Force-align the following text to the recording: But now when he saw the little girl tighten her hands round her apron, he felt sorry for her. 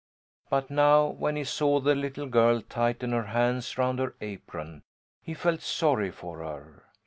But 0.49 0.71
now 0.71 1.05
when 1.05 1.35
he 1.35 1.43
saw 1.43 1.79
the 1.79 1.93
little 1.93 2.25
girl 2.25 2.61
tighten 2.63 3.11
her 3.11 3.25
hands 3.27 3.77
round 3.77 3.99
her 3.99 4.15
apron, 4.19 4.81
he 5.21 5.35
felt 5.35 5.61
sorry 5.61 6.09
for 6.09 6.39
her. 6.39 6.85